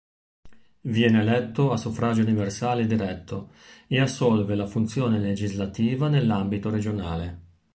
[0.95, 3.51] Viene eletto a suffragio universale diretto
[3.85, 7.41] e assolve la funzione legislativa nell'ambito regionale.